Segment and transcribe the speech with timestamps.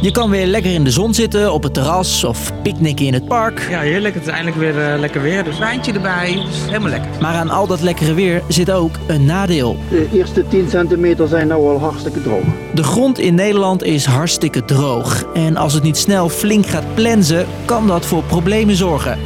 [0.00, 3.24] Je kan weer lekker in de zon zitten, op het terras of picknicken in het
[3.24, 3.66] park.
[3.70, 4.14] Ja, heerlijk.
[4.14, 5.44] Het is eindelijk weer uh, lekker weer.
[5.44, 6.32] Dus wijntje erbij.
[6.46, 7.10] Dus helemaal lekker.
[7.20, 9.76] Maar aan al dat lekkere weer zit ook een nadeel.
[9.88, 12.44] De eerste 10 centimeter zijn nou al hartstikke droog.
[12.74, 15.24] De grond in Nederland is hartstikke droog.
[15.34, 19.18] En als het niet snel flink gaat plensen, kan dat voor problemen zorgen.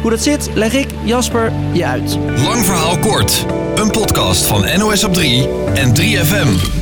[0.00, 2.18] Hoe dat zit, leg ik, Jasper, je uit.
[2.44, 3.46] Lang verhaal kort.
[3.74, 6.79] Een podcast van NOS op 3 en 3FM.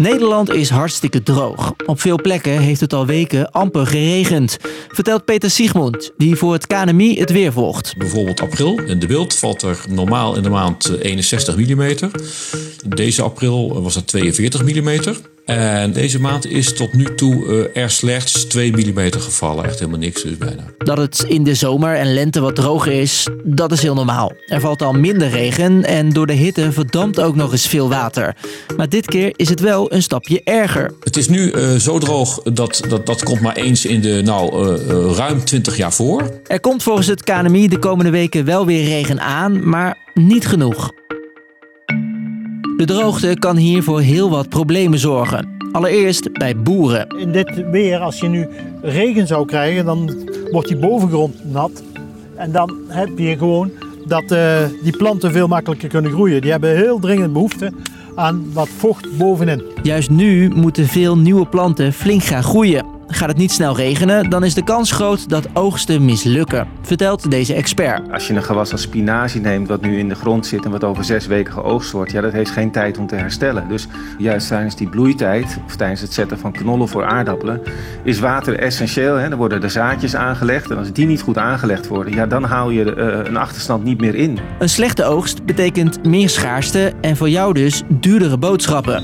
[0.00, 1.74] Nederland is hartstikke droog.
[1.86, 4.56] Op veel plekken heeft het al weken amper geregend.
[4.88, 7.96] Vertelt Peter Siegmund, die voor het KNMI het weer volgt.
[7.96, 8.80] Bijvoorbeeld april.
[8.80, 12.10] In de beeld valt er normaal in de maand 61 mm.
[12.86, 15.14] Deze april was het 42 mm.
[15.56, 19.64] En deze maand is tot nu toe uh, er slechts 2 mm gevallen.
[19.64, 20.64] Echt helemaal niks dus bijna.
[20.78, 24.32] Dat het in de zomer en lente wat droger is, dat is heel normaal.
[24.46, 28.36] Er valt al minder regen en door de hitte verdampt ook nog eens veel water.
[28.76, 30.92] Maar dit keer is het wel een stapje erger.
[31.00, 34.68] Het is nu uh, zo droog dat, dat dat komt maar eens in de nou,
[34.68, 36.40] uh, ruim 20 jaar voor.
[36.46, 40.92] Er komt volgens het KNMI de komende weken wel weer regen aan, maar niet genoeg.
[42.80, 45.48] De droogte kan hier voor heel wat problemen zorgen.
[45.72, 47.06] Allereerst bij boeren.
[47.18, 48.48] In dit weer, als je nu
[48.82, 51.82] regen zou krijgen, dan wordt die bovengrond nat.
[52.36, 53.70] En dan heb je gewoon
[54.06, 56.40] dat uh, die planten veel makkelijker kunnen groeien.
[56.40, 57.72] Die hebben heel dringend behoefte
[58.14, 59.62] aan wat vocht bovenin.
[59.82, 62.99] Juist nu moeten veel nieuwe planten flink gaan groeien.
[63.12, 67.54] Gaat het niet snel regenen, dan is de kans groot dat oogsten mislukken, vertelt deze
[67.54, 68.12] expert.
[68.12, 70.84] Als je een gewas als spinazie neemt, wat nu in de grond zit en wat
[70.84, 73.68] over zes weken geoogst wordt, ja, dat heeft geen tijd om te herstellen.
[73.68, 73.86] Dus
[74.18, 77.62] juist tijdens die bloeitijd, of tijdens het zetten van knollen voor aardappelen,
[78.02, 79.14] is water essentieel.
[79.14, 79.28] Hè?
[79.28, 82.70] Dan worden de zaadjes aangelegd en als die niet goed aangelegd worden, ja, dan haal
[82.70, 84.38] je uh, een achterstand niet meer in.
[84.58, 89.02] Een slechte oogst betekent meer schaarste en voor jou dus duurdere boodschappen.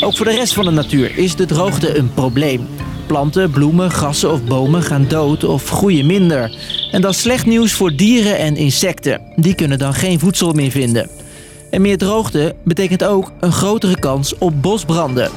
[0.00, 2.68] Ook voor de rest van de natuur is de droogte een probleem.
[3.06, 6.56] Planten, bloemen, grassen of bomen gaan dood of groeien minder.
[6.92, 9.20] En dat is slecht nieuws voor dieren en insecten.
[9.36, 11.08] Die kunnen dan geen voedsel meer vinden.
[11.70, 15.30] En meer droogte betekent ook een grotere kans op bosbranden.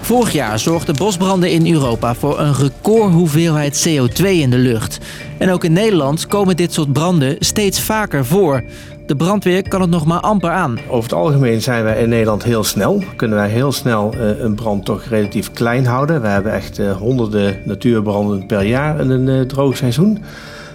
[0.00, 4.98] Vorig jaar zorgden bosbranden in Europa voor een recordhoeveelheid CO2 in de lucht.
[5.38, 8.64] En ook in Nederland komen dit soort branden steeds vaker voor.
[9.08, 10.78] De brandweer kan het nog maar amper aan.
[10.88, 13.02] Over het algemeen zijn wij in Nederland heel snel.
[13.16, 16.20] Kunnen wij heel snel uh, een brand toch relatief klein houden.
[16.22, 20.18] We hebben echt uh, honderden natuurbranden per jaar in een uh, droog seizoen.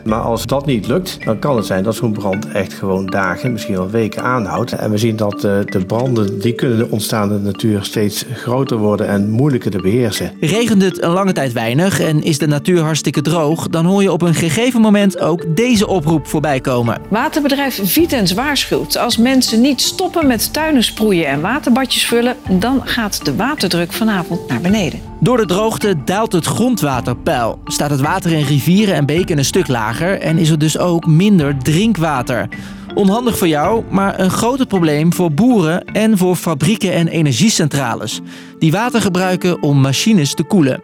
[0.04, 3.52] Maar als dat niet lukt, dan kan het zijn dat zo'n brand echt gewoon dagen,
[3.52, 4.72] misschien wel weken aanhoudt.
[4.72, 9.08] En we zien dat de branden die kunnen ontstaan in de natuur steeds groter worden
[9.08, 10.32] en moeilijker te beheersen.
[10.40, 14.12] Regent het een lange tijd weinig en is de natuur hartstikke droog, dan hoor je
[14.12, 17.02] op een gegeven moment ook deze oproep voorbij komen.
[17.10, 23.26] Waterbedrijf Vitens waarschuwt: als mensen niet stoppen met tuinen sproeien en waterbadjes vullen, dan gaat
[23.26, 25.13] de waterdruk vanavond naar beneden.
[25.24, 27.60] Door de droogte daalt het grondwaterpeil.
[27.66, 31.08] Staat het water in rivieren en beken een stuk lager en is er dus ook
[31.08, 32.48] minder drinkwater.
[32.96, 38.20] Onhandig voor jou, maar een groot probleem voor boeren en voor fabrieken en energiecentrales.
[38.60, 40.84] Die water gebruiken om machines te koelen.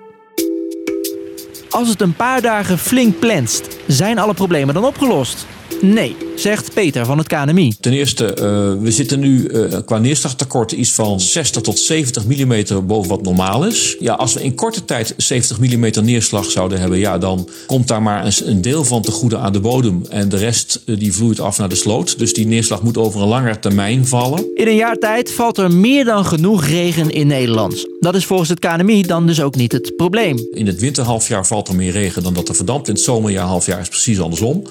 [1.69, 5.47] Als het een paar dagen flink plenst, zijn alle problemen dan opgelost?
[5.81, 7.73] Nee, zegt Peter van het KNMI.
[7.79, 12.85] Ten eerste, uh, we zitten nu uh, qua neerslagtekort iets van 60 tot 70 mm
[12.87, 13.95] boven wat normaal is.
[13.99, 18.01] Ja, als we in korte tijd 70 mm neerslag zouden hebben, ja, dan komt daar
[18.01, 20.01] maar een, een deel van te goede aan de bodem.
[20.09, 22.19] En de rest uh, die vloeit af naar de sloot.
[22.19, 24.45] Dus die neerslag moet over een langere termijn vallen.
[24.55, 27.87] In een jaar tijd valt er meer dan genoeg regen in Nederland.
[27.99, 30.47] Dat is volgens het KNMI dan dus ook niet het probleem.
[30.51, 32.87] In het winterhalfjaar valt er meer regen dan dat er verdampt.
[32.87, 34.63] In het zomerjaarhalfjaar is precies andersom.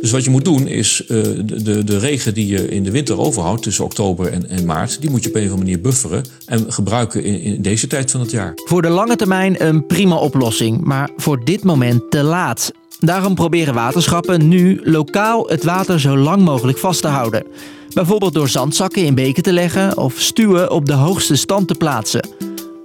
[0.00, 3.62] Dus wat je moet doen is de, de, regen die je in de winter overhoudt
[3.62, 6.72] tussen oktober en, en, maart, die moet je op een of andere manier bufferen en
[6.72, 8.52] gebruiken in, in deze tijd van het jaar.
[8.54, 12.72] Voor de lange termijn een prima oplossing, maar voor dit moment te laat.
[12.98, 17.46] Daarom proberen waterschappen nu lokaal het water zo lang mogelijk vast te houden.
[17.94, 22.35] Bijvoorbeeld door zandzakken in beken te leggen of stuwen op de hoogste stand te plaatsen.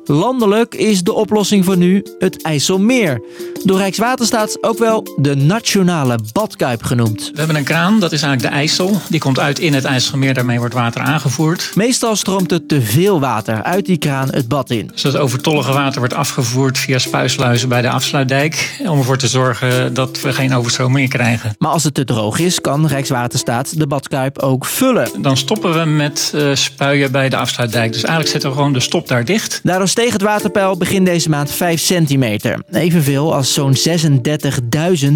[0.06, 3.21] Landelijk is de oplossing voor nu het IJsselmeer.
[3.63, 7.30] Door Rijkswaterstaat ook wel de nationale badkuip genoemd.
[7.33, 9.01] We hebben een kraan, dat is eigenlijk de IJssel.
[9.09, 11.71] Die komt uit in het IJsselmeer, daarmee wordt water aangevoerd.
[11.75, 14.89] Meestal stroomt er te veel water uit die kraan het bad in.
[14.94, 18.80] Dus dat overtollige water wordt afgevoerd via spuisluizen bij de afsluitdijk.
[18.88, 21.56] Om ervoor te zorgen dat we geen overstroom meer krijgen.
[21.57, 25.09] Maar als het te droog is, kan Rijkswaterstaat de badkuip ook vullen.
[25.21, 27.92] Dan stoppen we met uh, spuien bij de afsluitdijk.
[27.92, 29.59] Dus eigenlijk zetten we gewoon de stop daar dicht.
[29.63, 32.63] Daardoor steeg het waterpeil begin deze maand 5 centimeter.
[32.71, 33.75] Evenveel als zo'n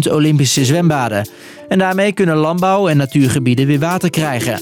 [0.06, 1.28] 36.000 Olympische zwembaden.
[1.68, 4.60] En daarmee kunnen landbouw- en natuurgebieden weer water krijgen.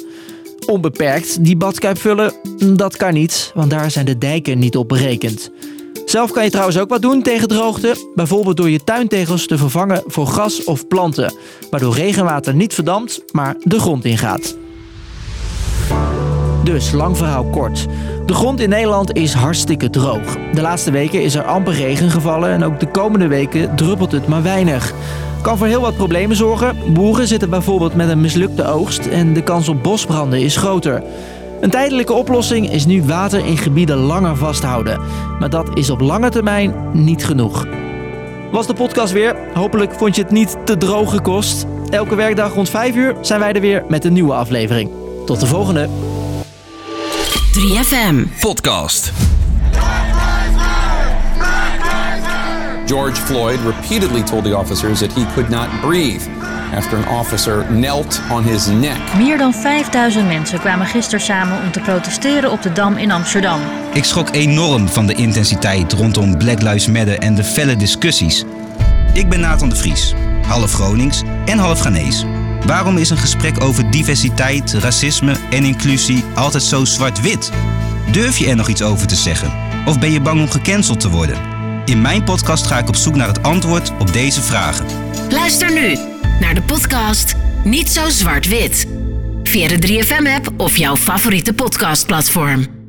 [0.66, 2.32] Onbeperkt die badkuip vullen,
[2.76, 5.50] dat kan niet, want daar zijn de dijken niet op berekend.
[6.04, 8.12] Zelf kan je trouwens ook wat doen tegen droogte.
[8.14, 11.34] Bijvoorbeeld door je tuintegels te vervangen voor gras of planten.
[11.70, 14.56] Waardoor regenwater niet verdampt, maar de grond ingaat.
[16.64, 17.86] Dus, lang verhaal kort.
[18.26, 20.36] De grond in Nederland is hartstikke droog.
[20.52, 24.26] De laatste weken is er amper regen gevallen en ook de komende weken druppelt het
[24.26, 24.92] maar weinig.
[25.42, 26.76] Kan voor heel wat problemen zorgen.
[26.92, 31.02] Boeren zitten bijvoorbeeld met een mislukte oogst en de kans op bosbranden is groter.
[31.60, 35.00] Een tijdelijke oplossing is nu water in gebieden langer vasthouden.
[35.38, 37.66] Maar dat is op lange termijn niet genoeg.
[38.50, 39.36] Was de podcast weer.
[39.54, 41.66] Hopelijk vond je het niet te droog gekost.
[41.90, 44.90] Elke werkdag rond 5 uur zijn wij er weer met een nieuwe aflevering.
[45.26, 45.88] Tot de volgende.
[47.54, 49.12] 3FM Podcast.
[52.86, 56.22] George Floyd repeatedly told the officers that he could not breathe
[56.72, 58.98] after an officer knelt on his neck.
[59.16, 63.60] Meer dan 5000 mensen kwamen gisteren samen om te protesteren op de Dam in Amsterdam.
[63.92, 68.44] Ik schrok enorm van de intensiteit rondom Black Lives Matter en de felle discussies.
[69.12, 70.14] Ik ben Nathan de Vries,
[70.46, 72.33] half Gronings en half Ghanese.
[72.66, 77.50] Waarom is een gesprek over diversiteit, racisme en inclusie altijd zo zwart-wit?
[78.10, 79.52] Durf je er nog iets over te zeggen?
[79.86, 81.38] Of ben je bang om gecanceld te worden?
[81.84, 84.86] In mijn podcast ga ik op zoek naar het antwoord op deze vragen.
[85.28, 85.98] Luister nu
[86.40, 87.34] naar de podcast
[87.64, 88.86] Niet zo zwart-wit.
[89.42, 92.83] Via de 3FM-app of jouw favoriete podcastplatform.